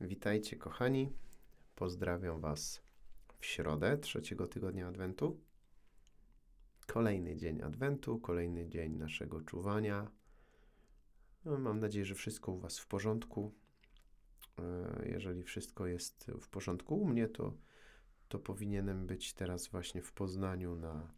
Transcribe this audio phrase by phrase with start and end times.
[0.00, 1.12] Witajcie, kochani.
[1.74, 2.82] Pozdrawiam Was
[3.38, 5.40] w środę trzeciego tygodnia Adwentu.
[6.86, 10.10] Kolejny dzień Adwentu, kolejny dzień naszego czuwania.
[11.44, 13.54] No, mam nadzieję, że wszystko u Was w porządku.
[14.58, 17.54] E, jeżeli wszystko jest w porządku u mnie, to,
[18.28, 21.14] to powinienem być teraz właśnie w Poznaniu na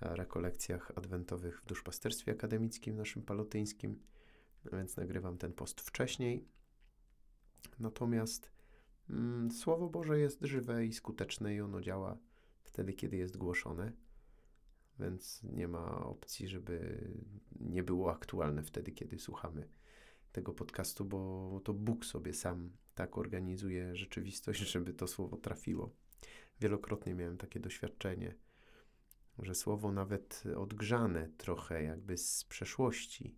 [0.00, 4.02] rekolekcjach adwentowych w duszpasterstwie akademickim naszym palotyńskim,
[4.72, 6.54] więc nagrywam ten post wcześniej.
[7.78, 8.50] Natomiast
[9.10, 12.18] mm, Słowo Boże jest żywe i skuteczne i ono działa
[12.62, 13.92] wtedy, kiedy jest głoszone,
[14.98, 17.04] więc nie ma opcji, żeby
[17.60, 19.68] nie było aktualne wtedy, kiedy słuchamy
[20.32, 25.90] tego podcastu, bo to Bóg sobie sam tak organizuje rzeczywistość, żeby to słowo trafiło.
[26.60, 28.34] Wielokrotnie miałem takie doświadczenie,
[29.38, 33.36] że słowo nawet odgrzane trochę jakby z przeszłości,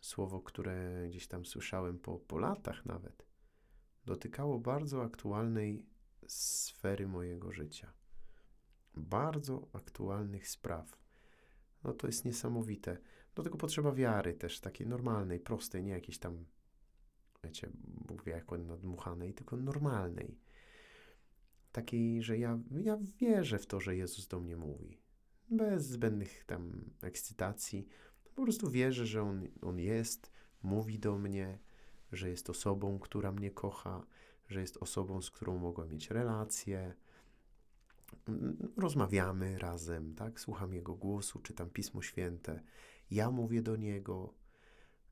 [0.00, 3.26] słowo, które gdzieś tam słyszałem po, po latach nawet,
[4.06, 5.86] dotykało bardzo aktualnej
[6.26, 7.92] sfery mojego życia.
[8.94, 10.98] Bardzo aktualnych spraw.
[11.84, 12.98] No to jest niesamowite.
[13.34, 16.44] Do tego potrzeba wiary też, takiej normalnej, prostej, nie jakiejś tam,
[17.44, 20.38] wiecie, Bóg wie jak nadmuchanej, tylko normalnej.
[21.72, 25.00] Takiej, że ja, ja wierzę w to, że Jezus do mnie mówi.
[25.50, 27.86] Bez zbędnych tam ekscytacji.
[28.34, 30.30] Po prostu wierzę, że On, on jest,
[30.62, 31.58] mówi do mnie,
[32.16, 34.06] że jest osobą, która mnie kocha,
[34.48, 36.94] że jest osobą, z którą mogę mieć relacje.
[38.76, 40.40] Rozmawiamy razem, tak?
[40.40, 42.62] Słucham Jego głosu, czytam Pismo Święte.
[43.10, 44.34] Ja mówię do Niego.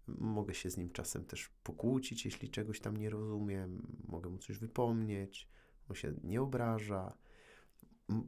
[0.06, 3.97] Mogę się z Nim czasem też pokłócić, jeśli czegoś tam nie rozumiem.
[4.08, 5.48] Mogę Mu coś wypomnieć.
[5.89, 7.17] On się nie obraża.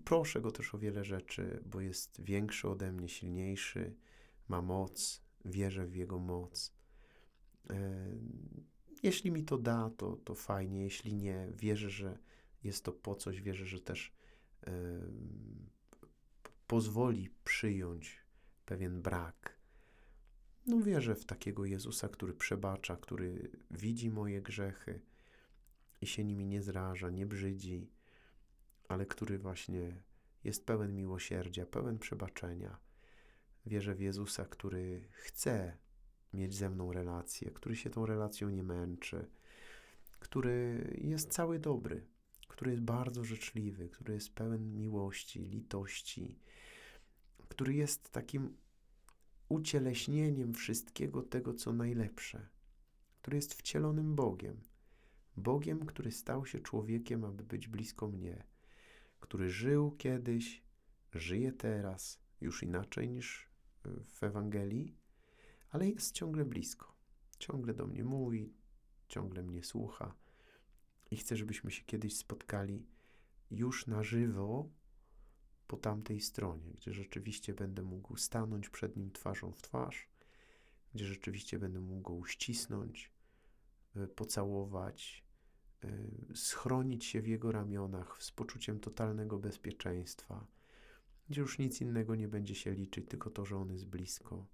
[0.04, 3.96] Proszę Go też o wiele rzeczy, bo jest większy ode mnie, silniejszy,
[4.48, 6.74] ma moc, wierzę w Jego moc.
[7.70, 8.06] E,
[9.02, 12.18] jeśli mi to da, to, to fajnie, jeśli nie, wierzę, że
[12.64, 14.12] jest to po coś, wierzę, że też
[16.66, 18.18] pozwoli przyjąć
[18.66, 19.58] pewien brak.
[20.66, 25.00] No wierzę w takiego Jezusa, który przebacza, który widzi moje grzechy
[26.00, 27.90] i się nimi nie zraża, nie brzydzi,
[28.88, 30.02] ale który właśnie
[30.44, 32.78] jest pełen miłosierdzia, pełen przebaczenia.
[33.66, 35.76] Wierzę w Jezusa, który chce
[36.34, 39.26] mieć ze mną relację, który się tą relacją nie męczy,
[40.18, 42.06] który jest cały dobry,
[42.48, 46.38] który jest bardzo życzliwy, który jest pełen miłości, litości,
[47.48, 48.56] który jest takim
[49.48, 52.48] ucieleśnieniem wszystkiego tego, co najlepsze,
[53.22, 54.60] który jest wcielonym Bogiem.
[55.36, 58.44] Bogiem, który stał się człowiekiem, aby być blisko mnie,
[59.20, 60.62] który żył kiedyś,
[61.12, 63.48] żyje teraz, już inaczej niż
[64.06, 64.96] w Ewangelii,
[65.74, 66.94] ale jest ciągle blisko.
[67.38, 68.52] Ciągle do mnie mówi,
[69.08, 70.14] ciągle mnie słucha
[71.10, 72.86] i chcę, żebyśmy się kiedyś spotkali
[73.50, 74.68] już na żywo
[75.66, 80.08] po tamtej stronie, gdzie rzeczywiście będę mógł stanąć przed nim twarzą w twarz,
[80.94, 83.12] gdzie rzeczywiście będę mógł go uścisnąć,
[83.96, 85.24] e, pocałować,
[85.84, 85.88] e,
[86.34, 90.46] schronić się w jego ramionach z poczuciem totalnego bezpieczeństwa,
[91.28, 94.46] gdzie już nic innego nie będzie się liczyć, tylko to, że on jest blisko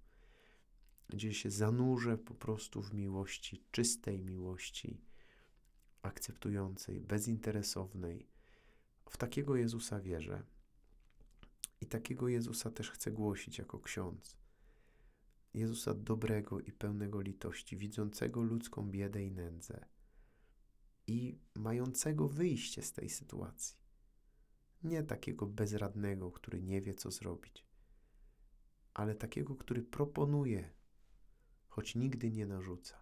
[1.11, 5.01] gdzie się zanurzę po prostu w miłości, czystej miłości,
[6.01, 8.27] akceptującej, bezinteresownej.
[9.09, 10.43] W takiego Jezusa wierzę.
[11.81, 14.37] I takiego Jezusa też chcę głosić jako ksiądz.
[15.53, 19.85] Jezusa dobrego i pełnego litości, widzącego ludzką biedę i nędzę
[21.07, 23.77] i mającego wyjście z tej sytuacji.
[24.83, 27.65] Nie takiego bezradnego, który nie wie, co zrobić,
[28.93, 30.80] ale takiego, który proponuje
[31.71, 33.01] choć nigdy nie narzuca.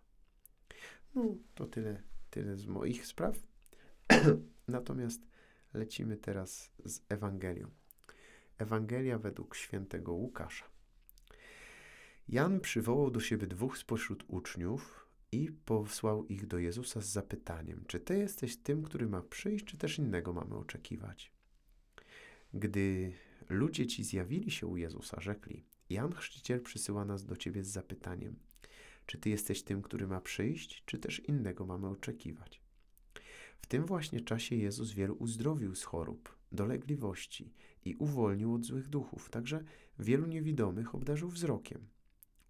[1.16, 3.35] No, to tyle, tyle z moich spraw.
[4.68, 5.22] Natomiast
[5.74, 7.69] lecimy teraz z Ewangelią.
[8.58, 10.66] Ewangelia według świętego Łukasza.
[12.28, 17.99] Jan przywołał do siebie dwóch spośród uczniów i posłał ich do Jezusa z zapytaniem: Czy
[17.99, 21.32] ty jesteś tym, który ma przyjść, czy też innego mamy oczekiwać?
[22.53, 23.14] Gdy
[23.49, 28.35] ludzie ci zjawili się u Jezusa, rzekli: Jan Chrzciciel przysyła nas do ciebie z zapytaniem:
[29.09, 32.61] czy ty jesteś tym, który ma przyjść, czy też innego mamy oczekiwać?
[33.61, 37.53] W tym właśnie czasie Jezus wielu uzdrowił z chorób, dolegliwości
[37.85, 39.64] i uwolnił od złych duchów, także
[40.00, 41.88] wielu niewidomych obdarzył wzrokiem.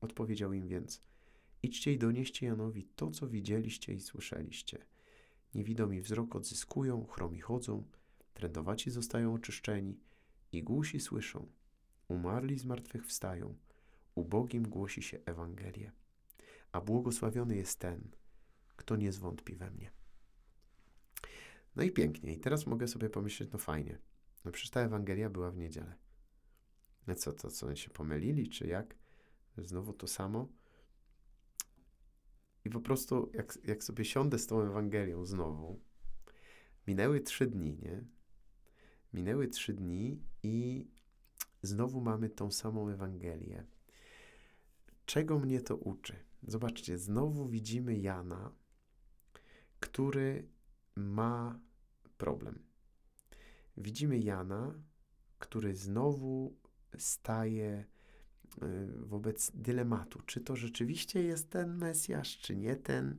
[0.01, 1.01] Odpowiedział im więc:
[1.63, 4.85] Idźcie i donieście Janowi to, co widzieliście i słyszeliście.
[5.55, 7.83] Niewidomi wzrok odzyskują, chromi chodzą,
[8.33, 9.99] trędowaci zostają oczyszczeni
[10.51, 11.47] i głusi słyszą.
[12.07, 13.55] Umarli z martwych wstają,
[14.15, 15.91] ubogim głosi się Ewangelię
[16.71, 18.11] a błogosławiony jest ten,
[18.75, 19.91] kto nie zwątpi we mnie.
[21.75, 22.33] No i pięknie.
[22.33, 23.99] I teraz mogę sobie pomyśleć, no fajnie.
[24.45, 25.95] No przecież ta Ewangelia była w niedzielę.
[27.07, 28.95] No co, to co, oni się pomylili, czy jak?
[29.57, 30.47] Znowu to samo?
[32.65, 35.79] I po prostu, jak, jak sobie siądę z tą Ewangelią znowu,
[36.87, 38.03] minęły trzy dni, nie?
[39.13, 40.87] Minęły trzy dni i
[41.61, 43.65] znowu mamy tą samą Ewangelię.
[45.05, 46.28] Czego mnie to uczy?
[46.43, 48.51] Zobaczcie, znowu widzimy Jana,
[49.79, 50.47] który
[50.95, 51.59] ma
[52.17, 52.59] problem.
[53.77, 54.73] Widzimy Jana,
[55.39, 56.57] który znowu
[56.97, 57.85] staje
[58.63, 63.17] y, wobec dylematu, czy to rzeczywiście jest ten Mesjasz, czy nie ten.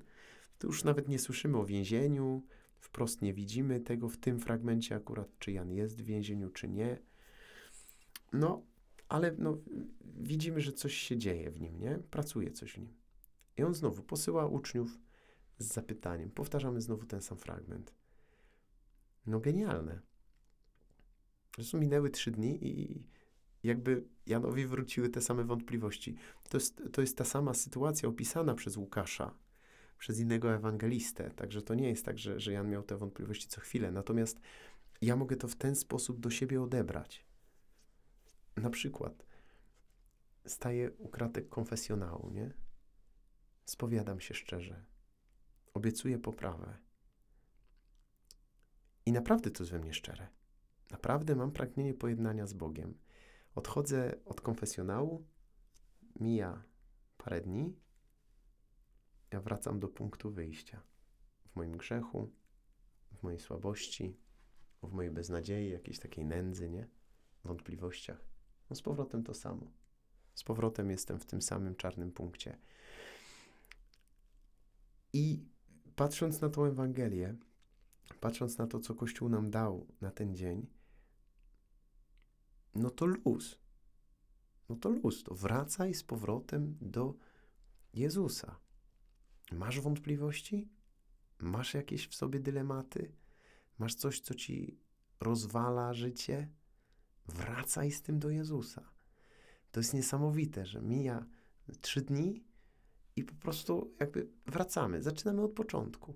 [0.59, 2.43] Tu już nawet nie słyszymy o więzieniu,
[2.79, 6.99] wprost nie widzimy tego w tym fragmencie akurat, czy Jan jest w więzieniu, czy nie.
[8.33, 8.63] No,
[9.09, 9.59] ale no,
[10.05, 11.99] widzimy, że coś się dzieje w nim, nie?
[12.11, 13.00] Pracuje coś w nim.
[13.61, 14.99] I on znowu posyła uczniów
[15.59, 16.31] z zapytaniem.
[16.31, 17.95] Powtarzamy znowu ten sam fragment.
[19.27, 20.01] No genialne.
[21.57, 23.07] Zresztą minęły trzy dni i
[23.62, 26.17] jakby Janowi wróciły te same wątpliwości.
[26.49, 29.35] To jest, to jest ta sama sytuacja opisana przez Łukasza,
[29.99, 31.31] przez innego ewangelistę.
[31.31, 33.91] Także to nie jest tak, że, że Jan miał te wątpliwości co chwilę.
[33.91, 34.41] Natomiast
[35.03, 37.27] ja mogę to w ten sposób do siebie odebrać.
[38.57, 39.27] Na przykład
[40.47, 42.70] staję u kratek konfesjonału, nie?
[43.65, 44.85] Spowiadam się szczerze.
[45.75, 46.79] Obiecuję poprawę.
[49.07, 50.29] I naprawdę to jest we mnie szczere.
[50.91, 52.99] Naprawdę mam pragnienie pojednania z Bogiem.
[53.55, 55.27] Odchodzę od konfesjonału,
[56.21, 56.62] mija
[57.17, 57.77] parę dni,
[59.33, 60.83] ja wracam do punktu wyjścia.
[61.47, 62.33] W moim grzechu,
[63.12, 64.17] w mojej słabości,
[64.83, 66.89] w mojej beznadziei, jakiejś takiej nędzy, nie?
[67.45, 68.27] Wątpliwościach.
[68.71, 69.73] No z powrotem to samo.
[70.35, 72.59] Z powrotem jestem w tym samym czarnym punkcie.
[75.12, 75.45] I
[75.97, 77.37] patrząc na tą Ewangelię,
[78.21, 80.67] patrząc na to, co Kościół nam dał na ten dzień,
[82.75, 83.59] no to luz.
[84.69, 85.25] No to luz.
[85.25, 87.15] To wracaj z powrotem do
[87.95, 88.61] Jezusa.
[89.53, 90.69] Masz wątpliwości?
[91.39, 93.12] Masz jakieś w sobie dylematy?
[93.79, 94.81] Masz coś, co ci
[95.21, 96.49] rozwala życie?
[97.27, 98.91] Wracaj z tym do Jezusa.
[99.73, 101.27] To jest niesamowite, że mija
[101.81, 102.45] trzy dni
[103.21, 105.03] i po prostu jakby wracamy.
[105.03, 106.15] Zaczynamy od początku.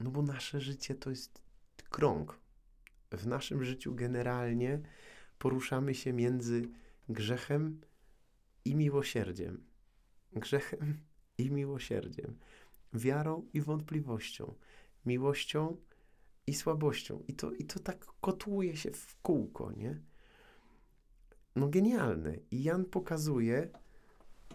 [0.00, 1.42] No bo nasze życie to jest
[1.90, 2.40] krąg.
[3.10, 4.80] W naszym życiu generalnie
[5.38, 6.68] poruszamy się między
[7.08, 7.80] grzechem
[8.64, 9.64] i miłosierdziem.
[10.32, 10.96] Grzechem
[11.38, 12.38] i miłosierdziem.
[12.92, 14.54] Wiarą i wątpliwością.
[15.04, 15.76] Miłością
[16.46, 17.22] i słabością.
[17.28, 20.02] I to, i to tak kotłuje się w kółko, nie?
[21.56, 22.36] No genialne.
[22.50, 23.70] I Jan pokazuje,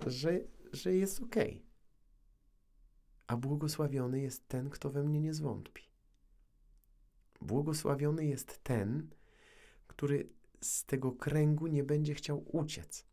[0.07, 0.39] że,
[0.71, 1.35] że jest ok.
[3.27, 5.83] A błogosławiony jest ten, kto we mnie nie zwątpi.
[7.41, 9.09] Błogosławiony jest ten,
[9.87, 10.29] który
[10.61, 13.05] z tego kręgu nie będzie chciał uciec,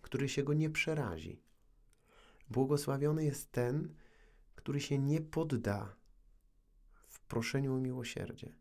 [0.00, 1.42] który się go nie przerazi.
[2.50, 3.94] Błogosławiony jest ten,
[4.54, 5.96] który się nie podda
[7.06, 8.56] w proszeniu o miłosierdzie.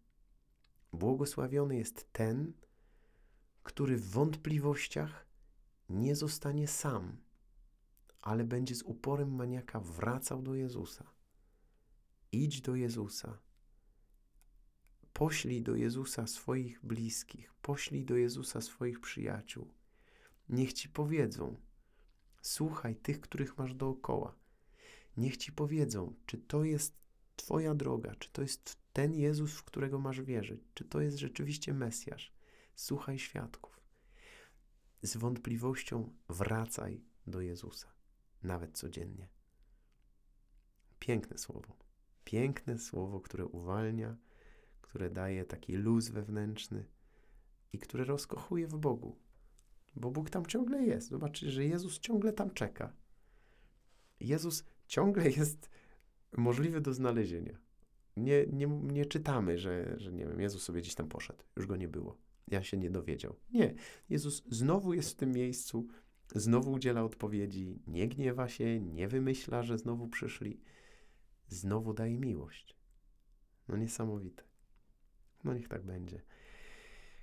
[0.93, 2.53] Błogosławiony jest ten,
[3.63, 5.25] który w wątpliwościach
[5.89, 7.17] nie zostanie sam,
[8.21, 11.11] ale będzie z uporem maniaka wracał do Jezusa.
[12.31, 13.37] Idź do Jezusa
[15.13, 19.73] Poślij do Jezusa swoich bliskich, poślij do Jezusa swoich przyjaciół.
[20.49, 21.57] Niech ci powiedzą,
[22.41, 24.35] słuchaj tych, których masz dookoła.
[25.17, 27.01] Niech ci powiedzą, czy to jest
[27.35, 31.73] Twoja droga, czy to jest ten Jezus, w którego masz wierzyć, czy to jest rzeczywiście
[31.73, 32.33] Mesjasz.
[32.75, 33.81] Słuchaj świadków.
[35.01, 37.93] Z wątpliwością wracaj do Jezusa,
[38.43, 39.27] nawet codziennie.
[40.99, 41.77] Piękne słowo.
[42.23, 44.17] Piękne słowo, które uwalnia
[44.91, 46.85] które daje taki luz wewnętrzny
[47.73, 49.15] i które rozkochuje w Bogu.
[49.95, 51.09] Bo Bóg tam ciągle jest.
[51.09, 52.93] Zobaczcie, że Jezus ciągle tam czeka.
[54.19, 55.69] Jezus ciągle jest
[56.37, 57.57] możliwy do znalezienia.
[58.17, 61.75] Nie, nie, nie czytamy, że, że nie wiem, Jezus sobie gdzieś tam poszedł, już go
[61.75, 62.17] nie było.
[62.47, 63.35] Ja się nie dowiedział.
[63.53, 63.73] Nie,
[64.09, 65.87] Jezus znowu jest w tym miejscu,
[66.35, 70.61] znowu udziela odpowiedzi, nie gniewa się, nie wymyśla, że znowu przyszli,
[71.47, 72.75] znowu daje miłość.
[73.67, 74.43] No niesamowite.
[75.43, 76.21] No niech tak będzie.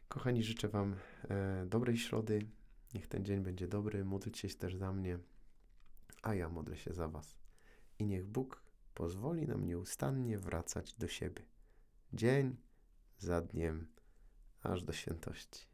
[0.09, 0.97] Kochani, życzę Wam
[1.31, 2.47] e, dobrej środy.
[2.95, 4.05] Niech ten dzień będzie dobry.
[4.05, 5.19] Módlcie się też za mnie,
[6.23, 7.39] a ja modlę się za Was.
[7.99, 8.63] I niech Bóg
[8.95, 11.43] pozwoli nam nieustannie wracać do siebie.
[12.13, 12.57] Dzień
[13.19, 13.87] za dniem,
[14.63, 15.67] aż do świętości.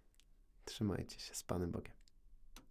[0.65, 2.04] Trzymajcie się z Panem Bogiem.